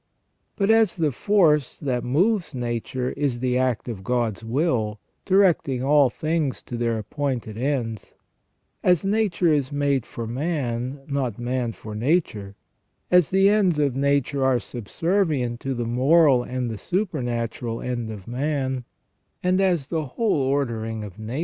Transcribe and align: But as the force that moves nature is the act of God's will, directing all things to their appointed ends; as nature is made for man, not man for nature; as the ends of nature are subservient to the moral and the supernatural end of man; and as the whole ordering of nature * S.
But 0.55 0.71
as 0.71 0.95
the 0.95 1.11
force 1.11 1.79
that 1.79 2.03
moves 2.03 2.55
nature 2.55 3.11
is 3.11 3.39
the 3.39 3.55
act 3.55 3.87
of 3.87 4.03
God's 4.03 4.43
will, 4.43 4.99
directing 5.25 5.83
all 5.83 6.09
things 6.09 6.63
to 6.63 6.75
their 6.75 6.97
appointed 6.97 7.55
ends; 7.55 8.15
as 8.81 9.05
nature 9.05 9.53
is 9.53 9.71
made 9.71 10.07
for 10.07 10.25
man, 10.25 11.01
not 11.05 11.37
man 11.37 11.71
for 11.73 11.93
nature; 11.93 12.55
as 13.11 13.29
the 13.29 13.47
ends 13.47 13.77
of 13.77 13.95
nature 13.95 14.43
are 14.43 14.57
subservient 14.59 15.59
to 15.59 15.75
the 15.75 15.85
moral 15.85 16.41
and 16.41 16.71
the 16.71 16.79
supernatural 16.79 17.79
end 17.79 18.09
of 18.09 18.27
man; 18.27 18.85
and 19.43 19.61
as 19.61 19.89
the 19.89 20.05
whole 20.17 20.37
ordering 20.41 21.03
of 21.03 21.19
nature 21.19 21.33
* 21.33 21.37
S. 21.37 21.39